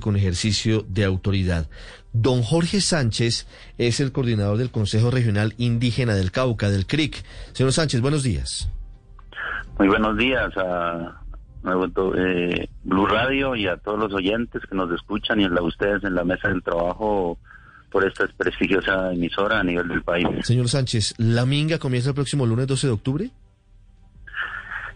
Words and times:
con 0.00 0.16
ejercicio 0.16 0.84
de 0.88 1.04
autoridad. 1.04 1.68
Don 2.12 2.42
Jorge 2.42 2.80
Sánchez 2.80 3.46
es 3.78 4.00
el 4.00 4.12
coordinador 4.12 4.58
del 4.58 4.70
Consejo 4.70 5.10
Regional 5.10 5.54
Indígena 5.58 6.14
del 6.14 6.32
Cauca, 6.32 6.70
del 6.70 6.86
CRIC. 6.86 7.24
Señor 7.52 7.72
Sánchez, 7.72 8.00
buenos 8.00 8.22
días. 8.22 8.68
Muy 9.78 9.88
buenos 9.88 10.16
días 10.18 10.52
a 10.56 11.20
eh, 12.16 12.68
Blue 12.84 13.06
Radio 13.06 13.54
y 13.54 13.66
a 13.66 13.76
todos 13.76 13.98
los 13.98 14.12
oyentes 14.12 14.62
que 14.68 14.74
nos 14.74 14.90
escuchan 14.92 15.40
y 15.40 15.44
a 15.44 15.62
ustedes 15.62 16.02
en 16.04 16.14
la 16.14 16.24
mesa 16.24 16.48
del 16.48 16.62
trabajo 16.62 17.38
por 17.90 18.06
esta 18.06 18.26
prestigiosa 18.36 19.12
emisora 19.12 19.60
a 19.60 19.64
nivel 19.64 19.88
del 19.88 20.02
país. 20.02 20.26
Señor 20.42 20.68
Sánchez, 20.68 21.14
¿la 21.18 21.44
Minga 21.44 21.78
comienza 21.78 22.10
el 22.10 22.14
próximo 22.14 22.46
lunes 22.46 22.66
12 22.66 22.86
de 22.86 22.92
octubre? 22.92 23.30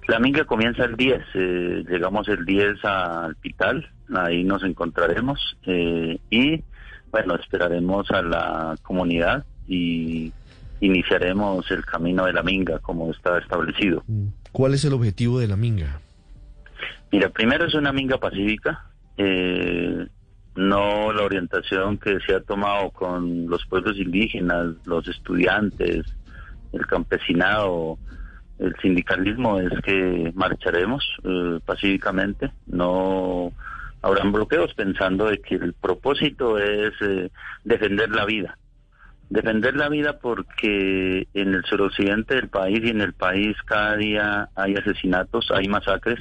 La 0.06 0.18
Minga 0.18 0.44
comienza 0.44 0.84
el 0.84 0.96
10, 0.96 1.22
eh, 1.34 1.84
llegamos 1.88 2.28
el 2.28 2.44
10 2.44 2.84
al 2.84 3.36
Pital, 3.36 3.88
ahí 4.14 4.44
nos 4.44 4.62
encontraremos 4.62 5.56
eh, 5.66 6.18
y 6.30 6.62
bueno, 7.10 7.36
esperaremos 7.36 8.10
a 8.10 8.22
la 8.22 8.76
comunidad 8.82 9.44
y 9.66 10.32
iniciaremos 10.80 11.70
el 11.70 11.84
camino 11.86 12.26
de 12.26 12.32
la 12.34 12.42
Minga 12.42 12.80
como 12.80 13.10
está 13.10 13.38
establecido. 13.38 14.02
Mm. 14.06 14.26
¿Cuál 14.52 14.74
es 14.74 14.84
el 14.84 14.92
objetivo 14.92 15.38
de 15.38 15.48
la 15.48 15.56
Minga? 15.56 16.00
Mira, 17.10 17.30
primero 17.30 17.66
es 17.66 17.74
una 17.74 17.92
Minga 17.92 18.18
pacífica, 18.18 18.86
eh, 19.16 20.06
no 20.56 21.12
la 21.12 21.22
orientación 21.22 21.98
que 21.98 22.18
se 22.26 22.34
ha 22.34 22.40
tomado 22.40 22.90
con 22.90 23.48
los 23.48 23.64
pueblos 23.66 23.96
indígenas, 23.96 24.74
los 24.84 25.08
estudiantes, 25.08 26.04
el 26.72 26.86
campesinado, 26.86 27.98
el 28.58 28.74
sindicalismo 28.80 29.58
es 29.58 29.72
que 29.82 30.32
marcharemos 30.34 31.04
eh, 31.24 31.60
pacíficamente, 31.64 32.50
no 32.66 33.52
habrán 34.02 34.32
bloqueos 34.32 34.74
pensando 34.74 35.26
de 35.26 35.40
que 35.40 35.54
el 35.54 35.72
propósito 35.72 36.58
es 36.58 36.92
eh, 37.00 37.30
defender 37.64 38.10
la 38.10 38.24
vida. 38.24 38.58
Defender 39.30 39.74
la 39.74 39.88
vida 39.88 40.18
porque 40.18 41.26
en 41.32 41.54
el 41.54 41.64
suroccidente 41.64 42.34
del 42.34 42.48
país 42.48 42.80
y 42.84 42.90
en 42.90 43.00
el 43.00 43.14
país 43.14 43.56
cada 43.64 43.96
día 43.96 44.50
hay 44.54 44.76
asesinatos, 44.76 45.50
hay 45.50 45.66
masacres 45.68 46.20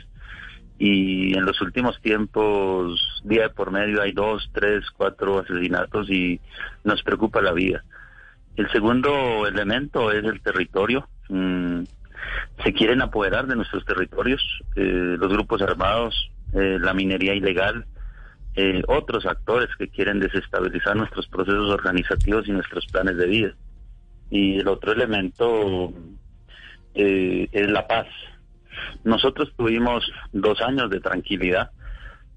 y 0.80 1.38
en 1.38 1.46
los 1.46 1.62
últimos 1.62 2.02
tiempos, 2.02 3.22
día 3.24 3.50
por 3.50 3.72
medio, 3.72 4.02
hay 4.02 4.12
dos, 4.14 4.50
tres, 4.54 4.90
cuatro 4.96 5.40
asesinatos 5.40 6.10
y 6.10 6.40
nos 6.84 7.04
preocupa 7.04 7.42
la 7.42 7.52
vida. 7.52 7.84
El 8.56 8.70
segundo 8.72 9.48
elemento 9.48 10.12
es 10.12 10.24
el 10.24 10.42
territorio. 10.42 11.08
Mm, 11.30 11.84
se 12.64 12.74
quieren 12.74 13.02
apoderar 13.02 13.48
de 13.48 13.56
nuestros 13.56 13.86
territorios, 13.86 14.42
eh, 14.76 15.16
los 15.20 15.32
grupos 15.32 15.62
armados, 15.62 16.32
eh, 16.54 16.78
la 16.80 16.94
minería 16.94 17.34
ilegal, 17.34 17.86
eh, 18.56 18.84
otros 18.88 19.26
actores 19.26 19.70
que 19.78 19.88
quieren 19.88 20.20
desestabilizar 20.20 20.96
nuestros 20.96 21.28
procesos 21.28 21.72
organizativos 21.72 22.48
y 22.48 22.52
nuestros 22.52 22.86
planes 22.86 23.18
de 23.18 23.26
vida. 23.26 23.54
Y 24.30 24.60
el 24.60 24.68
otro 24.68 24.92
elemento 24.92 25.92
eh, 26.94 27.50
es 27.52 27.70
la 27.70 27.88
paz. 27.88 28.08
Nosotros 29.04 29.52
tuvimos 29.58 30.04
dos 30.32 30.62
años 30.62 30.90
de 30.92 31.00
tranquilidad 31.00 31.72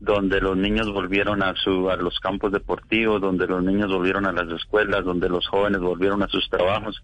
donde 0.01 0.41
los 0.41 0.57
niños 0.57 0.93
volvieron 0.93 1.43
a, 1.43 1.55
su, 1.55 1.91
a 1.91 1.97
los 1.97 2.19
campos 2.21 2.53
deportivos, 2.53 3.21
donde 3.21 3.47
los 3.47 3.63
niños 3.63 3.91
volvieron 3.91 4.27
a 4.27 4.33
las 4.33 4.49
escuelas, 4.49 5.05
donde 5.05 5.29
los 5.29 5.47
jóvenes 5.49 5.81
volvieron 5.81 6.23
a 6.23 6.29
sus 6.29 6.49
trabajos, 6.51 7.03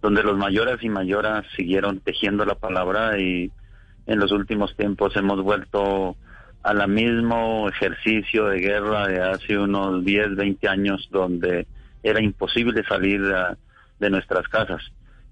donde 0.00 0.22
los 0.22 0.36
mayores 0.36 0.82
y 0.82 0.88
mayoras 0.88 1.44
siguieron 1.56 2.00
tejiendo 2.00 2.44
la 2.44 2.54
palabra 2.54 3.18
y 3.18 3.50
en 4.06 4.18
los 4.18 4.32
últimos 4.32 4.74
tiempos 4.76 5.16
hemos 5.16 5.42
vuelto 5.42 6.16
al 6.62 6.88
mismo 6.88 7.68
ejercicio 7.68 8.46
de 8.46 8.60
guerra 8.60 9.06
de 9.06 9.20
hace 9.20 9.58
unos 9.58 10.04
10, 10.04 10.36
20 10.36 10.68
años 10.68 11.08
donde 11.10 11.66
era 12.02 12.22
imposible 12.22 12.84
salir 12.84 13.22
de, 13.98 14.10
nuestras 14.10 14.46
casas. 14.48 14.82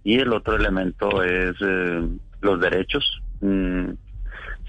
Y 0.05 0.19
el 0.19 0.33
otro 0.33 0.57
elemento 0.57 1.23
es 1.23 1.55
eh, 1.61 2.03
los 2.41 2.61
derechos. 2.61 3.23
Mm, 3.41 3.91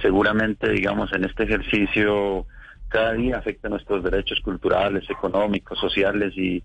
seguramente, 0.01 0.69
digamos, 0.69 1.11
en 1.13 1.25
este 1.25 1.43
ejercicio 1.43 2.45
cada 2.89 3.13
día 3.13 3.37
afecta 3.37 3.69
nuestros 3.69 4.03
derechos 4.03 4.39
culturales, 4.41 5.09
económicos, 5.09 5.79
sociales 5.79 6.33
y 6.37 6.63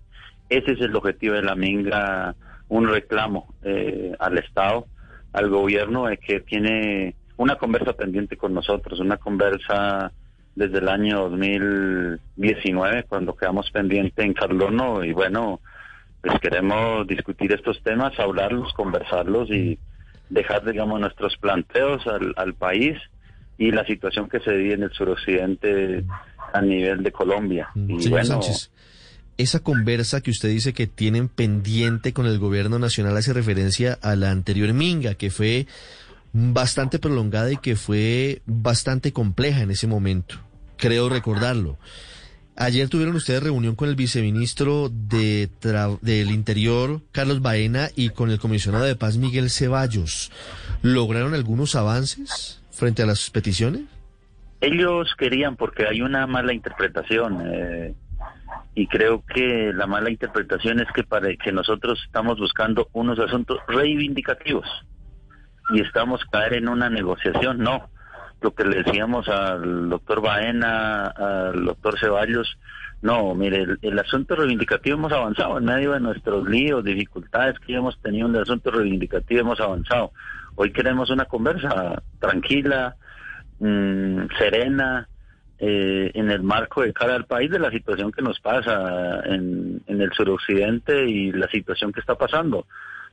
ese 0.49 0.73
es 0.73 0.81
el 0.81 0.95
objetivo 0.95 1.35
de 1.35 1.43
la 1.43 1.55
Minga, 1.55 2.35
un 2.69 2.87
reclamo 2.87 3.53
eh, 3.63 4.13
al 4.19 4.37
Estado, 4.37 4.87
al 5.31 5.49
gobierno, 5.49 6.05
de 6.05 6.17
que 6.17 6.39
tiene 6.41 7.15
una 7.37 7.55
conversa 7.55 7.93
pendiente 7.93 8.37
con 8.37 8.53
nosotros, 8.53 8.99
una 8.99 9.17
conversa 9.17 10.11
desde 10.55 10.77
el 10.77 10.87
año 10.87 11.29
2019, 11.29 13.03
cuando 13.03 13.35
quedamos 13.35 13.69
pendiente 13.71 14.23
en 14.23 14.33
Carlono, 14.33 15.03
y 15.03 15.11
bueno, 15.11 15.59
pues 16.21 16.39
queremos 16.39 17.07
discutir 17.07 17.51
estos 17.51 17.81
temas, 17.81 18.17
hablarlos, 18.19 18.71
conversarlos 18.73 19.49
y 19.49 19.79
dejar, 20.29 20.63
digamos, 20.63 20.99
nuestros 20.99 21.35
planteos 21.37 22.05
al, 22.07 22.33
al 22.37 22.53
país 22.53 22.97
y 23.57 23.71
la 23.71 23.85
situación 23.85 24.29
que 24.29 24.39
se 24.39 24.53
vive 24.53 24.73
en 24.75 24.83
el 24.83 24.91
suroccidente 24.91 26.03
a 26.53 26.61
nivel 26.61 27.03
de 27.03 27.11
Colombia. 27.11 27.69
Mm, 27.75 27.99
y 27.99 28.09
bueno, 28.09 28.25
Sánchez, 28.25 28.71
esa 29.37 29.59
conversa 29.61 30.21
que 30.21 30.31
usted 30.31 30.49
dice 30.49 30.73
que 30.73 30.87
tienen 30.87 31.27
pendiente 31.27 32.13
con 32.13 32.25
el 32.25 32.39
gobierno 32.39 32.79
nacional 32.79 33.17
hace 33.17 33.33
referencia 33.33 33.97
a 34.01 34.15
la 34.15 34.31
anterior 34.31 34.73
Minga, 34.73 35.15
que 35.15 35.31
fue 35.31 35.67
bastante 36.33 36.99
prolongada 36.99 37.51
y 37.51 37.57
que 37.57 37.75
fue 37.75 38.41
bastante 38.45 39.11
compleja 39.11 39.61
en 39.61 39.71
ese 39.71 39.87
momento. 39.87 40.35
Creo 40.77 41.09
recordarlo. 41.09 41.77
Ayer 42.55 42.87
tuvieron 42.87 43.15
ustedes 43.15 43.41
reunión 43.41 43.75
con 43.75 43.89
el 43.89 43.95
viceministro 43.95 44.89
de 44.89 45.49
del 46.01 46.29
Interior, 46.29 47.01
Carlos 47.11 47.41
Baena, 47.41 47.89
y 47.95 48.09
con 48.09 48.29
el 48.29 48.39
comisionado 48.39 48.85
de 48.85 48.95
paz, 48.95 49.17
Miguel 49.17 49.49
Ceballos. 49.49 50.31
¿Lograron 50.83 51.33
algunos 51.33 51.75
avances 51.75 52.61
frente 52.69 53.01
a 53.01 53.07
las 53.07 53.31
peticiones? 53.31 53.81
Ellos 54.61 55.15
querían, 55.17 55.55
porque 55.55 55.87
hay 55.87 56.01
una 56.01 56.27
mala 56.27 56.53
interpretación, 56.53 57.41
eh, 57.45 57.95
y 58.75 58.87
creo 58.87 59.23
que 59.25 59.71
la 59.73 59.85
mala 59.85 60.09
interpretación 60.09 60.79
es 60.79 60.87
que 60.93 61.03
para 61.03 61.33
que 61.35 61.51
nosotros 61.51 62.01
estamos 62.05 62.39
buscando 62.39 62.87
unos 62.93 63.19
asuntos 63.19 63.59
reivindicativos 63.67 64.65
y 65.69 65.81
estamos 65.81 66.25
caer 66.25 66.55
en 66.55 66.67
una 66.67 66.89
negociación, 66.89 67.59
no. 67.59 67.89
Lo 68.41 68.53
que 68.53 68.65
le 68.65 68.83
decíamos 68.83 69.29
al 69.29 69.89
doctor 69.89 70.21
Baena, 70.21 71.05
al 71.07 71.63
doctor 71.63 71.97
Ceballos, 71.99 72.57
no, 73.01 73.35
mire, 73.35 73.65
el, 73.81 73.99
asunto 73.99 74.35
reivindicativo 74.35 74.97
hemos 74.97 75.11
avanzado 75.11 75.57
en 75.57 75.65
medio 75.65 75.91
de 75.91 75.99
nuestros 75.99 76.47
líos, 76.47 76.83
dificultades 76.83 77.59
que 77.59 77.75
hemos 77.75 78.01
tenido 78.01 78.27
en 78.27 78.35
el 78.35 78.41
asunto 78.41 78.71
reivindicativo, 78.71 79.41
hemos 79.41 79.59
avanzado. 79.59 80.11
Hoy 80.55 80.71
queremos 80.71 81.09
una 81.09 81.25
conversa 81.25 82.01
tranquila, 82.19 82.95
mm, 83.59 84.27
serena, 84.37 85.07
eh, 85.65 86.11
en 86.13 86.29
el 86.29 86.43
marco 86.43 86.81
de 86.81 86.91
cara 86.91 87.15
al 87.15 87.25
país 87.25 87.49
de 87.49 87.57
la 87.57 87.71
situación 87.71 88.11
que 88.11 88.21
nos 88.21 88.37
pasa 88.41 89.21
en, 89.25 89.81
en 89.87 90.01
el 90.01 90.11
suroccidente 90.11 91.09
y 91.09 91.31
la 91.31 91.47
situación 91.47 91.93
que 91.93 92.01
está 92.01 92.15
pasando. 92.15 92.67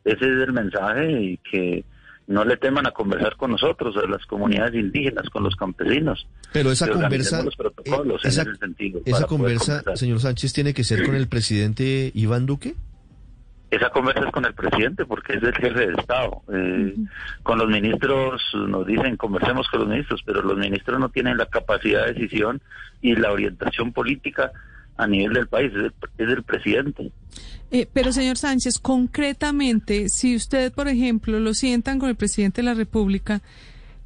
Ese 0.05 0.25
es 0.25 0.49
el 0.49 0.53
mensaje 0.53 1.13
y 1.13 1.37
que 1.37 1.85
no 2.27 2.45
le 2.45 2.57
teman 2.57 2.89
a 2.89 2.91
conversar 2.91 3.37
con 3.37 3.53
nosotros, 3.53 3.97
a 3.97 4.09
las 4.09 4.27
comunidades 4.27 4.75
indígenas, 4.75 5.31
con 5.31 5.45
los 5.45 5.55
campesinos. 5.55 6.27
Pero 6.53 6.73
esa 6.73 6.89
conversa, 6.89 7.45
esa, 9.05 9.27
conversa, 9.27 9.83
señor 9.95 10.19
Sánchez, 10.19 10.53
tiene 10.53 10.75
que 10.75 10.83
ser 10.83 11.05
con 11.05 11.15
el 11.15 11.29
presidente 11.29 12.11
Iván 12.15 12.47
Duque. 12.47 12.75
Esa 13.71 13.91
conversa 13.91 14.25
es 14.25 14.33
con 14.33 14.45
el 14.45 14.55
presidente 14.55 15.05
porque 15.05 15.35
es 15.35 15.43
el 15.43 15.55
jefe 15.55 15.87
de 15.87 15.95
Estado. 15.95 16.43
Eh, 16.53 16.97
con 17.45 17.59
los 17.59 17.69
ministros 17.69 18.43
nos 18.55 18.85
dicen 18.85 19.17
conversemos 19.17 19.69
con 19.69 19.81
los 19.81 19.89
ministros, 19.89 20.23
pero 20.27 20.43
los 20.43 20.59
ministros 20.59 20.99
no 20.99 21.09
tienen 21.09 21.37
la 21.37 21.47
capacidad 21.47 22.07
de 22.07 22.15
decisión 22.15 22.61
y 23.01 23.15
la 23.15 23.31
orientación 23.31 23.93
política 23.93 24.51
a 24.97 25.07
nivel 25.07 25.33
del 25.33 25.47
país, 25.47 25.73
es 26.19 26.29
el, 26.29 26.43
presidente. 26.43 27.11
Eh, 27.71 27.89
pero 27.91 28.13
señor 28.13 28.37
Sánchez, 28.37 28.79
concretamente, 28.79 30.09
si 30.09 30.37
usted, 30.37 30.73
por 30.73 30.89
ejemplo, 30.89 31.41
lo 31.41 31.55
sientan 31.55 31.99
con 31.99 32.11
el 32.11 32.17
presidente 32.17 32.61
de 32.61 32.67
la 32.67 32.75
República, 32.75 33.41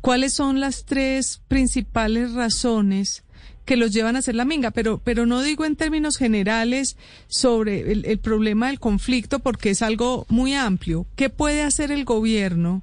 ¿cuáles 0.00 0.34
son 0.34 0.60
las 0.60 0.84
tres 0.84 1.42
principales 1.48 2.34
razones 2.34 3.23
que 3.64 3.76
los 3.76 3.92
llevan 3.92 4.16
a 4.16 4.20
hacer 4.20 4.34
la 4.34 4.44
minga? 4.44 4.70
Pero, 4.70 5.00
pero 5.02 5.26
no 5.26 5.42
digo 5.42 5.64
en 5.64 5.76
términos 5.76 6.16
generales 6.16 6.96
sobre 7.26 7.92
el, 7.92 8.18
problema 8.18 8.68
del 8.68 8.80
conflicto, 8.80 9.38
porque 9.38 9.70
es 9.70 9.82
algo 9.82 10.26
muy 10.28 10.54
amplio. 10.54 11.06
¿Qué 11.16 11.30
puede 11.30 11.62
hacer 11.62 11.90
el 11.90 12.04
gobierno 12.04 12.82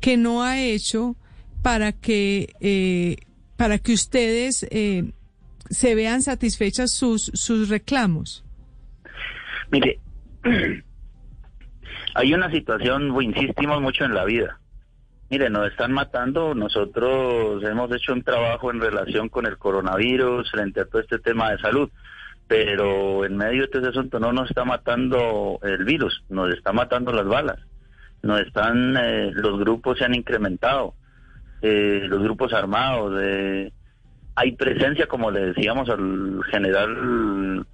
que 0.00 0.16
no 0.16 0.42
ha 0.42 0.60
hecho 0.60 1.16
para 1.62 1.92
que, 1.92 2.54
eh, 2.60 3.16
para 3.56 3.78
que 3.78 3.92
ustedes 3.92 4.66
eh, 4.70 5.12
se 5.70 5.94
vean 5.94 6.22
satisfechas 6.22 6.92
sus, 6.92 7.30
sus 7.34 7.68
reclamos? 7.68 8.44
Mire, 9.70 10.00
hay 12.14 12.34
una 12.34 12.50
situación, 12.50 13.14
insistimos 13.22 13.80
mucho 13.80 14.04
en 14.04 14.14
la 14.14 14.24
vida. 14.24 14.60
Mire, 15.34 15.50
nos 15.50 15.68
están 15.68 15.90
matando. 15.90 16.54
Nosotros 16.54 17.60
hemos 17.64 17.90
hecho 17.90 18.12
un 18.12 18.22
trabajo 18.22 18.70
en 18.70 18.80
relación 18.80 19.28
con 19.28 19.46
el 19.46 19.58
coronavirus 19.58 20.48
frente 20.48 20.80
a 20.80 20.84
todo 20.84 21.02
este 21.02 21.18
tema 21.18 21.50
de 21.50 21.58
salud, 21.58 21.90
pero 22.46 23.24
en 23.24 23.36
medio 23.36 23.62
de 23.62 23.64
este 23.64 23.88
asunto 23.88 24.20
no 24.20 24.32
nos 24.32 24.48
está 24.48 24.64
matando 24.64 25.58
el 25.64 25.84
virus, 25.84 26.22
nos 26.28 26.54
está 26.54 26.72
matando 26.72 27.12
las 27.12 27.26
balas. 27.26 27.58
Nos 28.22 28.42
están, 28.42 28.96
eh, 28.96 29.32
los 29.34 29.58
grupos 29.58 29.98
se 29.98 30.04
han 30.04 30.14
incrementado, 30.14 30.94
eh, 31.62 32.02
los 32.06 32.22
grupos 32.22 32.52
armados. 32.52 33.20
Eh, 33.20 33.72
hay 34.36 34.52
presencia, 34.52 35.08
como 35.08 35.32
le 35.32 35.46
decíamos 35.46 35.88
al 35.90 36.44
general 36.52 37.66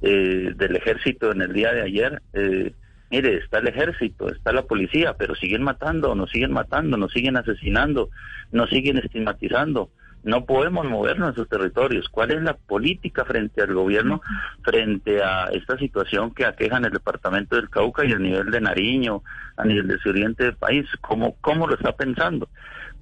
del 0.00 0.76
ejército 0.76 1.32
en 1.32 1.42
el 1.42 1.52
día 1.52 1.72
de 1.72 1.82
ayer. 1.82 2.22
Eh, 2.34 2.72
Mire, 3.10 3.38
está 3.38 3.58
el 3.58 3.66
ejército, 3.66 4.28
está 4.28 4.52
la 4.52 4.62
policía, 4.62 5.14
pero 5.18 5.34
siguen 5.34 5.62
matando, 5.62 6.14
nos 6.14 6.30
siguen 6.30 6.52
matando, 6.52 6.96
nos 6.96 7.12
siguen 7.12 7.36
asesinando, 7.36 8.10
nos 8.52 8.70
siguen 8.70 8.98
estigmatizando. 8.98 9.90
No 10.22 10.44
podemos 10.44 10.86
movernos 10.86 11.30
en 11.30 11.34
sus 11.34 11.48
territorios. 11.48 12.08
¿Cuál 12.10 12.30
es 12.30 12.42
la 12.42 12.54
política 12.54 13.24
frente 13.24 13.62
al 13.62 13.74
gobierno, 13.74 14.20
frente 14.62 15.22
a 15.22 15.46
esta 15.46 15.78
situación 15.78 16.34
que 16.34 16.44
aqueja 16.44 16.76
en 16.76 16.84
el 16.84 16.92
departamento 16.92 17.56
del 17.56 17.70
Cauca 17.70 18.04
y 18.04 18.12
a 18.12 18.18
nivel 18.18 18.50
de 18.50 18.60
Nariño, 18.60 19.22
a 19.56 19.64
nivel 19.64 19.88
del 19.88 19.98
suroriente 20.00 20.44
del 20.44 20.56
país? 20.56 20.86
¿Cómo, 21.00 21.36
¿Cómo 21.40 21.66
lo 21.66 21.74
está 21.74 21.92
pensando? 21.92 22.48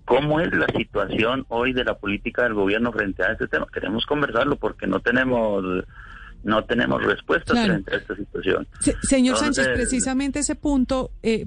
¿Cómo 0.04 0.40
es 0.40 0.54
la 0.54 0.68
situación 0.68 1.44
hoy 1.48 1.74
de 1.74 1.84
la 1.84 1.98
política 1.98 2.44
del 2.44 2.54
gobierno 2.54 2.92
frente 2.92 3.24
a 3.24 3.32
este 3.32 3.48
tema? 3.48 3.66
Queremos 3.70 4.06
conversarlo 4.06 4.56
porque 4.56 4.86
no 4.86 5.00
tenemos 5.00 5.84
no 6.44 6.64
tenemos 6.64 7.02
respuestas 7.02 7.64
frente 7.64 7.94
a 7.94 7.98
esta 7.98 8.16
situación. 8.16 8.66
señor 9.02 9.36
Sánchez, 9.36 9.68
precisamente 9.74 10.40
ese 10.40 10.54
punto, 10.54 11.10
eh, 11.22 11.46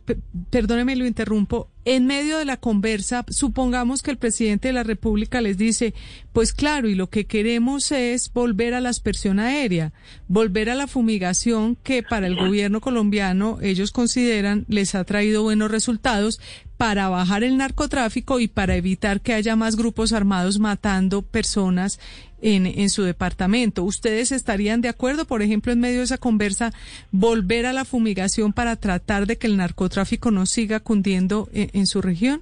perdóneme, 0.50 0.96
lo 0.96 1.06
interrumpo, 1.06 1.70
en 1.84 2.06
medio 2.06 2.38
de 2.38 2.46
la 2.46 2.58
conversa, 2.58 3.26
supongamos 3.30 4.04
que 4.04 4.12
el 4.12 4.18
presidente 4.18 4.68
de 4.68 4.74
la 4.74 4.84
República 4.84 5.42
les 5.42 5.58
dice, 5.58 5.96
pues 6.32 6.54
claro, 6.54 6.88
y 6.88 6.94
lo 6.94 7.10
que 7.10 7.26
queremos 7.26 7.92
es 7.92 8.32
volver 8.32 8.76
a 8.76 8.82
la 8.82 8.90
aspersión 8.90 9.40
aérea, 9.40 9.92
volver 10.28 10.70
a 10.70 10.76
la 10.76 10.86
fumigación 10.86 11.76
que 11.76 12.04
para 12.04 12.28
el 12.28 12.36
gobierno 12.36 12.82
colombiano 12.82 13.58
ellos 13.62 13.92
consideran 13.92 14.66
les 14.68 14.94
ha 14.94 15.04
traído 15.06 15.42
buenos 15.42 15.72
resultados 15.72 16.40
para 16.78 17.10
bajar 17.10 17.44
el 17.44 17.58
narcotráfico 17.58 18.40
y 18.40 18.48
para 18.48 18.76
evitar 18.76 19.22
que 19.22 19.34
haya 19.34 19.56
más 19.56 19.76
grupos 19.76 20.14
armados 20.14 20.60
matando 20.60 21.22
personas 21.22 22.00
en, 22.42 22.66
en 22.66 22.90
su 22.90 23.04
departamento. 23.04 23.84
¿Ustedes 23.84 24.32
estarían 24.32 24.82
de 24.82 24.90
acuerdo, 24.90 25.26
por 25.26 25.42
ejemplo, 25.42 25.72
en 25.72 25.80
medio 25.80 26.00
de 26.00 26.06
esa 26.06 26.18
conversa, 26.18 26.72
volver 27.12 27.66
a 27.66 27.74
la 27.74 27.86
fumigación 27.86 28.54
para 28.54 28.76
tratar 28.76 29.28
de 29.28 29.38
que 29.38 29.48
el 29.48 29.58
narcotráfico 29.58 30.32
no 30.32 30.46
siga 30.46 30.80
cundiendo 30.80 31.48
en, 31.54 31.86
su 31.86 32.02
región? 32.02 32.42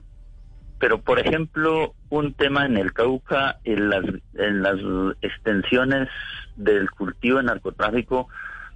Pero, 0.80 1.02
por 1.02 1.20
ejemplo, 1.20 1.94
un 2.10 2.34
tema 2.34 2.66
en 2.66 2.78
el 2.78 2.94
Cauca, 2.94 3.60
en 3.66 3.90
las, 3.90 4.06
en 4.36 4.62
las 4.62 4.78
extensiones 5.22 6.08
del 6.56 6.90
cultivo 6.92 7.38
de 7.38 7.44
narcotráfico, 7.44 8.28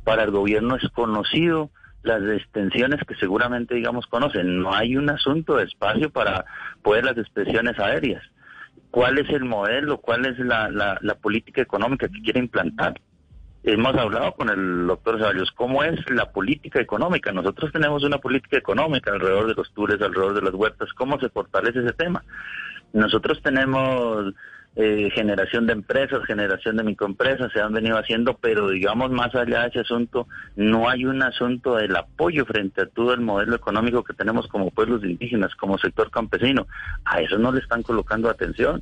para 0.04 0.24
el 0.24 0.31
gobierno 0.31 0.76
es 0.76 0.90
conocido 0.90 1.69
las 2.04 2.22
extensiones 2.24 3.00
que 3.08 3.16
seguramente, 3.16 3.76
digamos, 3.76 4.06
conocen. 4.08 4.62
No 4.62 4.74
hay 4.74 4.98
un 4.98 5.10
asunto 5.10 5.56
de 5.56 5.64
espacio 5.64 6.10
para 6.10 6.44
poder 6.81 7.06
las 7.06 7.18
expresiones 7.18 7.80
aéreas 7.80 8.22
cuál 8.94 9.18
es 9.18 9.28
el 9.31 9.44
modelo, 9.44 9.98
cuál 9.98 10.24
es 10.28 10.38
la, 10.38 10.69
la, 10.69 11.16
política 11.16 11.63
económica 11.63 12.07
que 12.07 12.22
quiere 12.22 12.40
implantar. 12.40 12.94
Hemos 13.63 13.95
hablado 13.95 14.34
con 14.34 14.50
el 14.51 14.86
doctor 14.86 15.18
Ceballos, 15.18 15.51
¿cómo 15.54 15.84
es 15.84 16.00
la 16.12 16.31
política 16.31 16.80
económica? 16.80 17.31
Nosotros 17.31 17.72
tenemos 17.72 18.04
una 18.04 18.19
política 18.19 18.56
económica 18.56 19.12
alrededor 19.12 19.48
de 19.48 19.56
los 19.56 19.74
tours, 19.74 20.00
alrededor 20.00 20.36
de 20.36 20.44
las 20.44 20.54
huertas, 20.54 20.94
¿cómo 20.94 21.19
se 21.19 21.30
fortalece 21.30 21.80
ese 21.80 21.94
tema? 21.94 22.24
Nosotros 22.94 23.42
tenemos 23.42 24.31
eh, 24.75 25.10
generación 25.14 25.68
de 25.68 25.74
empresas, 25.74 26.25
generación 26.25 26.78
de 26.78 26.84
microempresas, 26.84 27.52
se 27.52 27.62
han 27.62 27.74
venido 27.74 27.98
haciendo, 27.98 28.34
pero 28.36 28.70
digamos 28.70 29.12
más 29.12 29.34
allá 29.36 29.62
de 29.62 29.68
ese 29.68 29.80
asunto, 29.81 30.28
no 30.56 30.90
hay 30.90 31.06
un 31.06 31.22
asunto 31.22 31.75
del 31.75 31.96
apoyo 31.96 32.46
frente 32.46 32.81
a 32.81 32.86
todo 32.88 33.14
el 33.14 33.22
modelo 33.22 33.56
económico 33.56 34.04
que 34.04 34.14
tenemos 34.14 34.48
como 34.48 34.72
pueblos 34.72 35.04
indígenas, 35.04 35.54
como 35.56 35.78
sector 35.78 36.10
campesino. 36.10 36.68
A 37.06 37.22
eso 37.22 37.38
no 37.38 37.52
le 37.52 37.60
están 37.60 37.84
colocando 37.84 38.30
atención. 38.30 38.81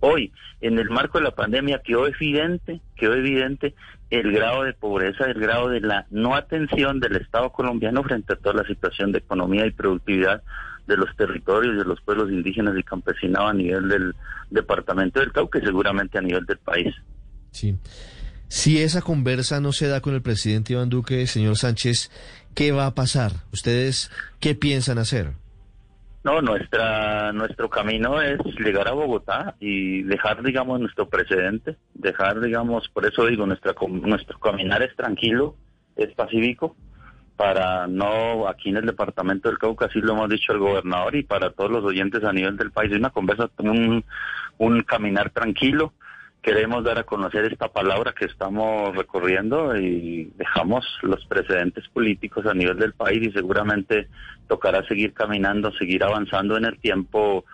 Hoy, 0.00 0.32
en 0.60 0.78
el 0.78 0.90
marco 0.90 1.18
de 1.18 1.24
la 1.24 1.30
pandemia, 1.32 1.82
quedó 1.84 2.06
evidente, 2.06 2.80
quedó 2.96 3.14
evidente 3.14 3.74
el 4.10 4.32
grado 4.32 4.64
de 4.64 4.72
pobreza, 4.72 5.26
el 5.26 5.38
grado 5.38 5.68
de 5.68 5.80
la 5.80 6.06
no 6.10 6.34
atención 6.34 6.98
del 6.98 7.16
Estado 7.16 7.50
colombiano 7.50 8.02
frente 8.02 8.32
a 8.32 8.36
toda 8.36 8.62
la 8.62 8.64
situación 8.66 9.12
de 9.12 9.18
economía 9.18 9.66
y 9.66 9.70
productividad 9.70 10.42
de 10.88 10.96
los 10.96 11.14
territorios 11.16 11.76
de 11.76 11.84
los 11.84 12.00
pueblos 12.00 12.30
indígenas 12.30 12.76
y 12.76 12.82
campesinados 12.82 13.50
a 13.50 13.54
nivel 13.54 13.88
del 13.88 14.14
departamento 14.50 15.20
del 15.20 15.32
Cauca 15.32 15.58
y 15.58 15.62
seguramente 15.62 16.18
a 16.18 16.22
nivel 16.22 16.44
del 16.46 16.58
país. 16.58 16.94
Sí. 17.50 17.76
Si 18.48 18.82
esa 18.82 19.02
conversa 19.02 19.60
no 19.60 19.72
se 19.72 19.86
da 19.86 20.00
con 20.00 20.14
el 20.14 20.22
presidente 20.22 20.72
Iván 20.72 20.88
Duque, 20.88 21.26
señor 21.26 21.56
Sánchez, 21.56 22.10
¿qué 22.54 22.72
va 22.72 22.86
a 22.86 22.94
pasar? 22.94 23.32
¿Ustedes 23.52 24.10
qué 24.40 24.54
piensan 24.54 24.96
hacer? 24.96 25.34
No, 26.24 26.40
nuestra 26.40 27.32
nuestro 27.32 27.68
camino 27.68 28.20
es 28.22 28.38
llegar 28.58 28.88
a 28.88 28.92
Bogotá 28.92 29.54
y 29.60 30.02
dejar, 30.04 30.42
digamos, 30.42 30.80
nuestro 30.80 31.08
precedente, 31.08 31.76
dejar, 31.94 32.40
digamos, 32.40 32.88
por 32.88 33.04
eso 33.06 33.26
digo, 33.26 33.46
nuestra 33.46 33.74
nuestro 34.02 34.38
caminar 34.38 34.82
es 34.82 34.96
tranquilo, 34.96 35.54
es 35.96 36.12
pacífico, 36.14 36.74
para 37.38 37.86
no, 37.86 38.48
aquí 38.48 38.70
en 38.70 38.78
el 38.78 38.86
departamento 38.86 39.48
del 39.48 39.58
Cauca, 39.58 39.86
así 39.86 40.00
lo 40.00 40.14
hemos 40.14 40.28
dicho 40.28 40.52
al 40.52 40.58
gobernador 40.58 41.14
y 41.14 41.22
para 41.22 41.50
todos 41.50 41.70
los 41.70 41.84
oyentes 41.84 42.24
a 42.24 42.32
nivel 42.32 42.56
del 42.56 42.72
país, 42.72 42.92
una 42.92 43.10
conversa, 43.10 43.48
un, 43.58 44.04
un 44.58 44.82
caminar 44.82 45.30
tranquilo. 45.30 45.92
Queremos 46.42 46.82
dar 46.82 46.98
a 46.98 47.04
conocer 47.04 47.44
esta 47.44 47.68
palabra 47.68 48.12
que 48.12 48.24
estamos 48.24 48.94
recorriendo 48.96 49.76
y 49.76 50.32
dejamos 50.36 50.84
los 51.02 51.24
precedentes 51.26 51.86
políticos 51.90 52.44
a 52.44 52.54
nivel 52.54 52.76
del 52.76 52.94
país 52.94 53.22
y 53.22 53.30
seguramente 53.30 54.08
tocará 54.48 54.84
seguir 54.88 55.14
caminando, 55.14 55.70
seguir 55.74 56.02
avanzando 56.02 56.56
en 56.56 56.64
el 56.64 56.80
tiempo, 56.80 57.44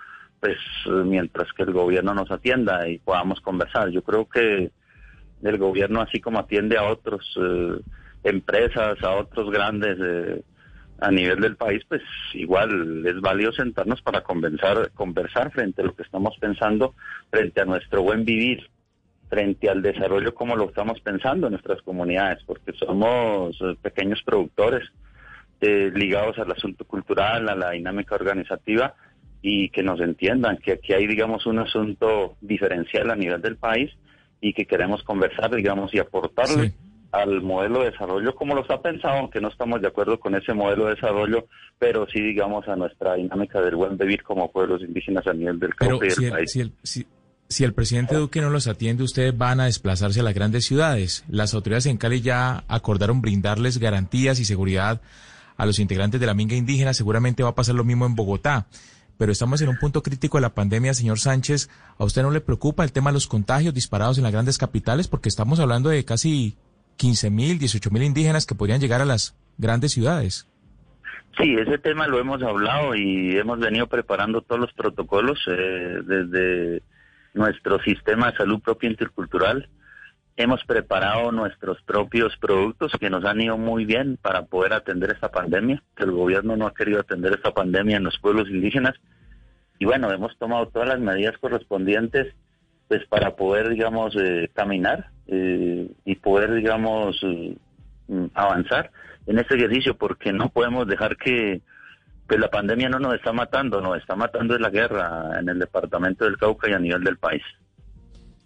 pues 0.40 0.56
mientras 0.86 1.52
que 1.52 1.62
el 1.62 1.72
gobierno 1.72 2.14
nos 2.14 2.30
atienda 2.30 2.88
y 2.88 3.00
podamos 3.00 3.38
conversar. 3.42 3.90
Yo 3.90 4.02
creo 4.02 4.26
que 4.30 4.70
el 5.42 5.58
gobierno, 5.58 6.00
así 6.00 6.22
como 6.22 6.38
atiende 6.38 6.78
a 6.78 6.84
otros, 6.84 7.22
eh, 7.36 7.80
empresas, 8.24 9.00
a 9.02 9.10
otros 9.16 9.50
grandes 9.50 9.98
eh, 10.00 10.42
a 10.98 11.10
nivel 11.10 11.40
del 11.40 11.56
país, 11.56 11.82
pues 11.88 12.02
igual 12.32 13.06
es 13.06 13.20
válido 13.20 13.52
sentarnos 13.52 14.00
para 14.02 14.22
conversar, 14.22 14.90
conversar 14.92 15.52
frente 15.52 15.82
a 15.82 15.84
lo 15.84 15.94
que 15.94 16.02
estamos 16.02 16.36
pensando, 16.40 16.94
frente 17.30 17.60
a 17.60 17.64
nuestro 17.64 18.02
buen 18.02 18.24
vivir, 18.24 18.68
frente 19.28 19.68
al 19.68 19.82
desarrollo 19.82 20.34
como 20.34 20.56
lo 20.56 20.68
estamos 20.68 21.00
pensando 21.00 21.46
en 21.46 21.52
nuestras 21.52 21.82
comunidades, 21.82 22.42
porque 22.46 22.72
somos 22.72 23.56
eh, 23.60 23.76
pequeños 23.82 24.22
productores 24.24 24.88
eh, 25.60 25.90
ligados 25.94 26.38
al 26.38 26.50
asunto 26.52 26.84
cultural, 26.84 27.48
a 27.48 27.54
la 27.54 27.70
dinámica 27.70 28.14
organizativa 28.14 28.94
y 29.42 29.68
que 29.68 29.82
nos 29.82 30.00
entiendan 30.00 30.56
que 30.56 30.72
aquí 30.72 30.94
hay, 30.94 31.06
digamos, 31.06 31.44
un 31.46 31.58
asunto 31.58 32.36
diferencial 32.40 33.10
a 33.10 33.16
nivel 33.16 33.42
del 33.42 33.56
país 33.56 33.90
y 34.40 34.54
que 34.54 34.64
queremos 34.64 35.02
conversar, 35.02 35.54
digamos, 35.54 35.92
y 35.94 35.98
aportarle 35.98 36.72
al 37.14 37.42
modelo 37.42 37.80
de 37.80 37.92
desarrollo 37.92 38.34
como 38.34 38.54
lo 38.54 38.62
está 38.62 38.82
pensado, 38.82 39.18
aunque 39.18 39.40
no 39.40 39.48
estamos 39.48 39.80
de 39.80 39.86
acuerdo 39.86 40.18
con 40.18 40.34
ese 40.34 40.52
modelo 40.52 40.86
de 40.86 40.96
desarrollo, 40.96 41.46
pero 41.78 42.06
sí, 42.12 42.20
digamos, 42.20 42.66
a 42.66 42.74
nuestra 42.74 43.14
dinámica 43.14 43.60
del 43.60 43.76
buen 43.76 43.96
vivir 43.96 44.22
como 44.24 44.50
pueblos 44.50 44.82
indígenas 44.82 45.24
a 45.26 45.32
nivel 45.32 45.60
del 45.60 45.74
campo 45.74 46.04
y 46.04 46.08
del 46.08 46.30
país. 46.30 46.58
Si 47.46 47.62
el, 47.62 47.72
presidente 47.74 48.16
Duque 48.16 48.40
no 48.40 48.50
los 48.50 48.66
atiende, 48.66 49.04
ustedes 49.04 49.36
van 49.36 49.60
a 49.60 49.66
desplazarse 49.66 50.20
a 50.20 50.22
las 50.24 50.34
grandes 50.34 50.64
ciudades. 50.64 51.24
Las 51.28 51.54
autoridades 51.54 51.86
en 51.86 51.98
Cali 51.98 52.20
ya 52.20 52.64
acordaron 52.66 53.20
brindarles 53.20 53.78
garantías 53.78 54.40
y 54.40 54.44
seguridad 54.44 55.00
a 55.56 55.66
los 55.66 55.78
integrantes 55.78 56.20
de 56.20 56.26
la 56.26 56.34
minga 56.34 56.56
indígena. 56.56 56.94
Seguramente 56.94 57.44
va 57.44 57.50
a 57.50 57.54
pasar 57.54 57.76
lo 57.76 57.84
mismo 57.84 58.06
en 58.06 58.16
Bogotá. 58.16 58.66
Pero 59.18 59.30
estamos 59.30 59.60
en 59.60 59.68
un 59.68 59.76
punto 59.76 60.02
crítico 60.02 60.38
de 60.38 60.42
la 60.42 60.54
pandemia, 60.54 60.94
señor 60.94 61.20
Sánchez. 61.20 61.68
¿A 61.98 62.04
usted 62.04 62.22
no 62.22 62.32
le 62.32 62.40
preocupa 62.40 62.82
el 62.82 62.92
tema 62.92 63.10
de 63.10 63.14
los 63.14 63.28
contagios 63.28 63.72
disparados 63.72 64.16
en 64.16 64.24
las 64.24 64.32
grandes 64.32 64.58
capitales? 64.58 65.06
Porque 65.06 65.28
estamos 65.28 65.60
hablando 65.60 65.90
de 65.90 66.04
casi 66.04 66.56
15 66.96 67.30
mil, 67.30 67.58
18 67.58 67.90
mil 67.90 68.02
indígenas 68.02 68.46
que 68.46 68.54
podrían 68.54 68.80
llegar 68.80 69.00
a 69.00 69.04
las 69.04 69.36
grandes 69.58 69.92
ciudades. 69.92 70.48
Sí, 71.38 71.56
ese 71.58 71.78
tema 71.78 72.06
lo 72.06 72.20
hemos 72.20 72.42
hablado 72.42 72.94
y 72.94 73.36
hemos 73.36 73.58
venido 73.58 73.88
preparando 73.88 74.42
todos 74.42 74.60
los 74.60 74.72
protocolos 74.72 75.38
eh, 75.48 76.00
desde 76.04 76.82
nuestro 77.34 77.80
sistema 77.80 78.30
de 78.30 78.36
salud 78.36 78.60
propio 78.60 78.88
intercultural. 78.88 79.68
Hemos 80.36 80.64
preparado 80.64 81.32
nuestros 81.32 81.80
propios 81.82 82.36
productos 82.36 82.92
que 83.00 83.10
nos 83.10 83.24
han 83.24 83.40
ido 83.40 83.58
muy 83.58 83.84
bien 83.84 84.16
para 84.20 84.46
poder 84.46 84.72
atender 84.72 85.10
esta 85.10 85.30
pandemia. 85.30 85.82
El 85.96 86.12
gobierno 86.12 86.56
no 86.56 86.66
ha 86.66 86.74
querido 86.74 87.00
atender 87.00 87.32
esta 87.34 87.52
pandemia 87.52 87.96
en 87.96 88.04
los 88.04 88.18
pueblos 88.18 88.48
indígenas. 88.48 88.94
Y 89.78 89.86
bueno, 89.86 90.10
hemos 90.12 90.36
tomado 90.38 90.68
todas 90.68 90.88
las 90.88 91.00
medidas 91.00 91.36
correspondientes 91.38 92.34
pues 92.88 93.06
para 93.06 93.34
poder, 93.36 93.68
digamos, 93.70 94.14
eh, 94.16 94.50
caminar 94.54 95.10
eh, 95.26 95.90
y 96.04 96.14
poder, 96.16 96.54
digamos, 96.54 97.20
mm, 98.08 98.26
avanzar 98.34 98.90
en 99.26 99.38
este 99.38 99.56
ejercicio, 99.56 99.96
porque 99.96 100.32
no 100.32 100.50
podemos 100.50 100.86
dejar 100.86 101.16
que 101.16 101.62
Pues 102.26 102.40
la 102.40 102.48
pandemia 102.48 102.88
no 102.88 102.98
nos 102.98 103.14
está 103.14 103.32
matando, 103.32 103.82
nos 103.82 103.98
está 103.98 104.16
matando 104.16 104.58
la 104.58 104.70
guerra 104.70 105.38
en 105.38 105.46
el 105.46 105.58
departamento 105.58 106.24
del 106.24 106.38
Cauca 106.38 106.70
y 106.70 106.72
a 106.72 106.78
nivel 106.78 107.04
del 107.04 107.18
país. 107.18 107.42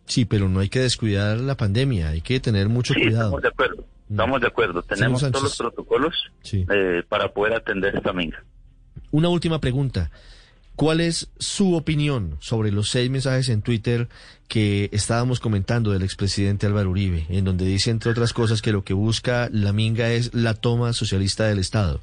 Sí, 0.04 0.24
pero 0.24 0.48
no 0.48 0.58
hay 0.60 0.68
que 0.68 0.80
descuidar 0.80 1.38
la 1.38 1.56
pandemia, 1.56 2.08
hay 2.08 2.20
que 2.20 2.40
tener 2.40 2.68
mucho 2.68 2.94
sí, 2.94 3.02
cuidado. 3.02 3.26
Estamos 3.26 3.42
de 3.42 3.48
acuerdo, 3.48 3.82
mm. 3.82 4.12
estamos 4.12 4.40
de 4.40 4.46
acuerdo. 4.48 4.82
Tenemos 4.82 5.20
todos 5.20 5.42
los 5.42 5.56
protocolos 5.56 6.14
eh, 6.52 7.02
para 7.08 7.32
poder 7.32 7.54
atender 7.54 7.94
esta 7.94 8.12
minga. 8.12 8.42
Una 9.12 9.28
última 9.28 9.60
pregunta. 9.60 10.10
¿Cuál 10.78 11.00
es 11.00 11.28
su 11.40 11.74
opinión 11.74 12.36
sobre 12.38 12.70
los 12.70 12.90
seis 12.90 13.10
mensajes 13.10 13.48
en 13.48 13.62
Twitter 13.62 14.06
que 14.48 14.88
estábamos 14.92 15.40
comentando 15.40 15.90
del 15.90 16.04
expresidente 16.04 16.68
Álvaro 16.68 16.90
Uribe, 16.90 17.26
en 17.30 17.44
donde 17.44 17.64
dice, 17.64 17.90
entre 17.90 18.12
otras 18.12 18.32
cosas, 18.32 18.62
que 18.62 18.70
lo 18.70 18.84
que 18.84 18.94
busca 18.94 19.48
la 19.50 19.72
minga 19.72 20.10
es 20.10 20.32
la 20.34 20.54
toma 20.54 20.92
socialista 20.92 21.46
del 21.48 21.58
Estado? 21.58 21.98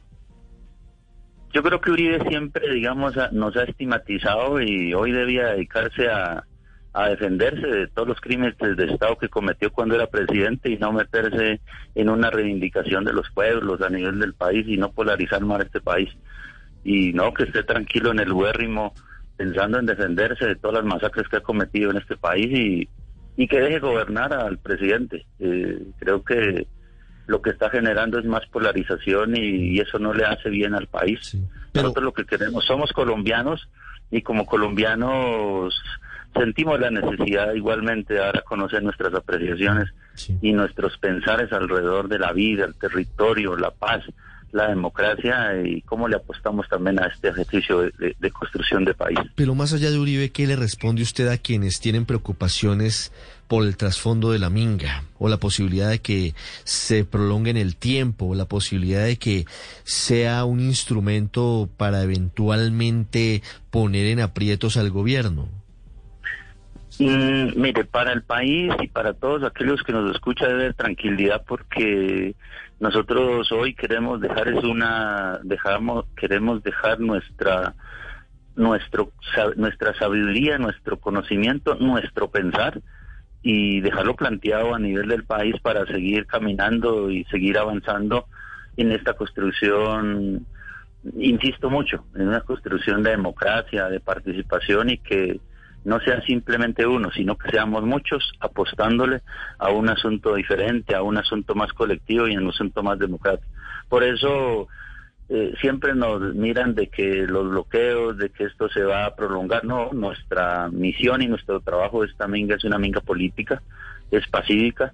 Yo 1.53 1.63
creo 1.63 1.79
que 1.79 1.89
Uribe 1.89 2.27
siempre, 2.27 2.69
digamos, 2.73 3.13
nos 3.31 3.55
ha 3.55 3.63
estigmatizado 3.63 4.61
y 4.61 4.93
hoy 4.93 5.13
debía 5.13 5.51
dedicarse 5.51 6.09
a, 6.09 6.43
defenderse 7.07 7.65
de 7.65 7.87
todos 7.87 8.09
los 8.09 8.19
crímenes 8.19 8.57
de 8.57 8.91
Estado 8.91 9.17
que 9.17 9.29
cometió 9.29 9.71
cuando 9.71 9.95
era 9.95 10.07
presidente 10.07 10.69
y 10.69 10.77
no 10.77 10.91
meterse 10.91 11.61
en 11.95 12.09
una 12.09 12.29
reivindicación 12.29 13.05
de 13.05 13.13
los 13.13 13.29
pueblos 13.31 13.81
a 13.81 13.89
nivel 13.89 14.19
del 14.19 14.33
país 14.33 14.67
y 14.67 14.75
no 14.75 14.91
polarizar 14.91 15.45
más 15.45 15.61
este 15.61 15.79
país 15.79 16.09
y 16.85 17.11
no 17.11 17.33
que 17.33 17.43
esté 17.43 17.63
tranquilo 17.63 18.11
en 18.11 18.19
el 18.19 18.31
huérrimo 18.31 18.93
pensando 19.35 19.79
en 19.79 19.87
defenderse 19.87 20.45
de 20.45 20.55
todas 20.55 20.83
las 20.83 20.85
masacres 20.85 21.27
que 21.27 21.37
ha 21.37 21.41
cometido 21.41 21.91
en 21.91 21.97
este 21.97 22.15
país 22.15 22.47
y, 22.51 22.87
y 23.35 23.47
que 23.47 23.59
deje 23.59 23.79
gobernar 23.79 24.31
al 24.31 24.57
presidente. 24.59 25.25
Eh, 25.39 25.79
creo 25.99 26.23
que 26.23 26.67
lo 27.27 27.41
que 27.41 27.49
está 27.49 27.69
generando 27.69 28.19
es 28.19 28.25
más 28.25 28.45
polarización 28.47 29.35
y, 29.35 29.79
eso 29.79 29.99
no 29.99 30.13
le 30.13 30.25
hace 30.25 30.49
bien 30.49 30.73
al 30.73 30.87
país. 30.87 31.37
Nosotros 31.73 32.05
lo 32.05 32.13
que 32.13 32.25
queremos, 32.25 32.63
somos 32.65 32.91
colombianos 32.93 33.67
y 34.11 34.21
como 34.21 34.45
colombianos 34.45 35.75
sentimos 36.33 36.79
la 36.79 36.91
necesidad 36.91 37.53
igualmente 37.53 38.13
de 38.13 38.19
dar 38.19 38.37
a 38.37 38.41
conocer 38.41 38.83
nuestras 38.83 39.13
apreciaciones 39.13 39.89
y 40.41 40.53
nuestros 40.53 40.97
pensares 40.97 41.51
alrededor 41.51 42.07
de 42.07 42.19
la 42.19 42.31
vida, 42.31 42.65
el 42.65 42.75
territorio, 42.75 43.57
la 43.57 43.71
paz, 43.71 44.03
la 44.55 44.69
democracia 44.69 45.61
y 45.63 45.81
cómo 45.81 46.07
le 46.07 46.15
apostamos 46.15 46.67
también 46.69 46.97
a 46.99 47.07
este 47.07 47.27
ejercicio 47.27 47.81
de, 47.81 48.31
construcción 48.31 48.85
de 48.85 48.93
país. 48.93 49.19
Pero 49.35 49.53
más 49.53 49.73
allá 49.73 49.91
de 49.91 49.99
Uribe, 49.99 50.31
¿qué 50.31 50.47
le 50.47 50.55
responde 50.55 51.03
usted 51.03 51.27
a 51.27 51.37
quienes 51.37 51.81
tienen 51.81 52.05
preocupaciones 52.05 53.11
por 53.49 53.65
el 53.65 53.75
trasfondo 53.75 54.31
de 54.31 54.39
la 54.39 54.49
minga 54.49 55.03
o 55.19 55.27
la 55.27 55.37
posibilidad 55.37 55.89
de 55.89 55.99
que 55.99 56.33
se 56.63 57.03
prolongue 57.03 57.51
en 57.51 57.57
el 57.57 57.75
tiempo, 57.75 58.27
o 58.27 58.35
la 58.35 58.45
posibilidad 58.45 59.03
de 59.03 59.17
que 59.17 59.45
sea 59.83 60.45
un 60.45 60.61
instrumento 60.61 61.69
para 61.75 62.01
eventualmente 62.01 63.43
poner 63.71 64.05
en 64.07 64.21
aprietos 64.21 64.77
al 64.77 64.89
gobierno? 64.89 65.49
Mm, 66.97 67.59
mire, 67.59 67.83
para 67.83 68.13
el 68.13 68.23
país 68.23 68.73
y 68.81 68.87
para 68.87 69.13
todos 69.13 69.43
aquellos 69.43 69.83
que 69.83 69.91
nos 69.91 70.15
escuchan 70.15 70.57
debe 70.57 70.73
tranquilidad 70.73 71.43
porque 71.45 72.35
nosotros 72.79 73.51
hoy 73.51 73.73
queremos 73.73 74.21
dejar 74.21 74.47
es 74.47 74.63
una 74.63 75.39
dejamos 75.43 76.05
queremos 76.15 76.63
dejar 76.63 77.01
nuestra 77.01 77.75
nuestro 78.55 79.11
nuestra 79.57 79.93
sabiduría, 79.95 80.57
nuestro 80.57 80.97
conocimiento, 80.97 81.75
nuestro 81.75 82.29
pensar 82.29 82.81
y 83.41 83.81
dejarlo 83.81 84.15
planteado 84.15 84.73
a 84.73 84.79
nivel 84.79 85.09
del 85.09 85.25
país 85.25 85.55
para 85.61 85.85
seguir 85.87 86.25
caminando 86.27 87.11
y 87.11 87.25
seguir 87.25 87.57
avanzando 87.57 88.25
en 88.77 88.93
esta 88.93 89.15
construcción 89.15 90.45
insisto 91.17 91.69
mucho, 91.69 92.05
en 92.15 92.29
una 92.29 92.41
construcción 92.41 93.03
de 93.03 93.11
democracia, 93.11 93.89
de 93.89 93.99
participación 93.99 94.91
y 94.91 94.97
que 94.99 95.41
no 95.85 95.99
sea 95.99 96.21
simplemente 96.21 96.85
uno, 96.85 97.11
sino 97.11 97.37
que 97.37 97.49
seamos 97.51 97.83
muchos 97.83 98.33
apostándole 98.39 99.21
a 99.59 99.69
un 99.69 99.87
asunto 99.87 100.35
diferente, 100.35 100.95
a 100.95 101.03
un 101.03 101.17
asunto 101.17 101.55
más 101.55 101.71
colectivo 101.73 102.27
y 102.27 102.33
en 102.33 102.43
un 102.43 102.49
asunto 102.49 102.83
más 102.83 102.99
democrático. 102.99 103.47
Por 103.87 104.03
eso 104.03 104.67
eh, 105.29 105.53
siempre 105.61 105.93
nos 105.93 106.33
miran 106.33 106.73
de 106.73 106.87
que 106.87 107.27
los 107.27 107.49
bloqueos, 107.49 108.17
de 108.17 108.29
que 108.29 108.45
esto 108.45 108.67
se 108.69 108.83
va 108.83 109.05
a 109.05 109.15
prolongar. 109.15 109.63
No, 109.63 109.91
nuestra 109.93 110.69
misión 110.69 111.21
y 111.21 111.27
nuestro 111.27 111.59
trabajo 111.61 112.01
de 112.01 112.07
esta 112.07 112.27
minga 112.27 112.55
es 112.55 112.63
una 112.63 112.79
minga 112.79 113.01
política, 113.01 113.61
es 114.09 114.27
pacífica 114.27 114.91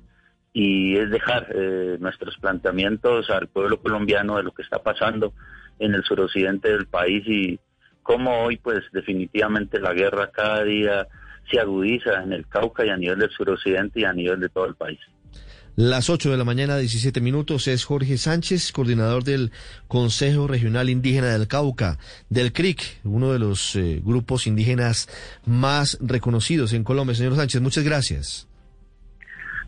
y 0.53 0.98
es 0.98 1.10
dejar 1.10 1.48
eh, 1.55 1.98
nuestros 2.01 2.38
planteamientos 2.38 3.29
al 3.29 3.48
pueblo 3.48 3.81
colombiano 3.81 4.36
de 4.36 4.43
lo 4.43 4.51
que 4.51 4.63
está 4.63 4.79
pasando 4.83 5.33
en 5.79 5.93
el 5.95 6.03
suroccidente 6.03 6.69
del 6.69 6.88
país 6.88 7.25
y 7.27 7.60
cómo 8.03 8.43
hoy 8.43 8.58
pues 8.58 8.79
definitivamente 8.91 9.79
la 9.79 9.93
guerra 9.93 10.31
cada 10.31 10.63
día 10.63 11.08
se 11.50 11.60
agudiza 11.60 12.24
en 12.24 12.34
el 12.34 12.48
Cauca 12.48 12.86
y 12.86 12.89
a 12.89 12.98
nivel 12.98 13.20
del 13.20 13.29
suroccidente 13.31 14.01
y 14.01 14.05
a 14.05 14.13
nivel 14.13 14.39
de 14.39 14.50
todo 14.50 14.65
el 14.65 14.75
país. 14.75 15.00
Las 15.77 16.10
8 16.10 16.31
de 16.31 16.38
la 16.38 16.43
mañana, 16.43 16.77
17 16.77 17.22
minutos, 17.22 17.67
es 17.67 17.86
Jorge 17.86 18.17
Sánchez, 18.17 18.74
coordinador 18.74 19.24
del 19.24 19.51
Consejo 19.88 20.46
Regional 20.46 20.89
Indígena 20.89 21.27
del 21.27 21.48
Cauca, 21.48 21.98
del 22.29 22.51
CRIC, 22.51 23.00
uno 23.05 23.31
de 23.31 23.39
los 23.39 23.75
eh, 23.77 24.01
grupos 24.03 24.48
indígenas 24.48 25.08
más 25.46 25.98
reconocidos 26.01 26.74
en 26.74 26.84
Colombia. 26.84 27.15
Señor 27.15 27.36
Sánchez, 27.36 27.62
muchas 27.62 27.86
gracias. 27.86 28.50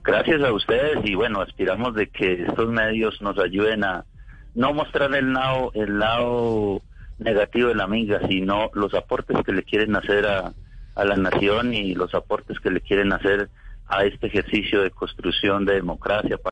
Gracias 0.03 0.41
a 0.43 0.51
ustedes 0.51 0.97
y 1.05 1.15
bueno, 1.15 1.41
aspiramos 1.41 1.95
de 1.95 2.07
que 2.07 2.43
estos 2.43 2.69
medios 2.69 3.21
nos 3.21 3.39
ayuden 3.39 3.85
a 3.85 4.03
no 4.55 4.73
mostrar 4.73 5.15
el 5.15 5.31
lado, 5.31 5.71
el 5.73 5.99
lado 5.99 6.81
negativo 7.19 7.69
de 7.69 7.75
la 7.75 7.87
minga, 7.87 8.27
sino 8.27 8.69
los 8.73 8.93
aportes 8.93 9.37
que 9.45 9.51
le 9.51 9.63
quieren 9.63 9.95
hacer 9.95 10.25
a, 10.25 10.53
a 10.95 11.05
la 11.05 11.15
nación 11.15 11.73
y 11.73 11.95
los 11.95 12.13
aportes 12.13 12.59
que 12.59 12.71
le 12.71 12.81
quieren 12.81 13.13
hacer 13.13 13.49
a 13.87 14.05
este 14.05 14.27
ejercicio 14.27 14.81
de 14.81 14.91
construcción 14.91 15.65
de 15.65 15.75
democracia. 15.75 16.37